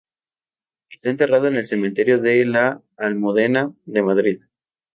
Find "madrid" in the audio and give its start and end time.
4.01-4.41